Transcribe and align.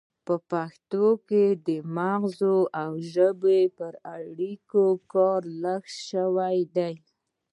په 0.25 0.35
پښتو 0.51 1.05
کې 1.27 1.45
د 1.67 1.69
مغزو 1.97 2.57
او 2.81 2.91
ژبې 3.13 3.61
پر 3.77 3.93
اړیکو 4.17 4.85
کار 5.13 5.41
لږ 5.63 5.83
شوی 6.09 6.57
دی 6.75 6.93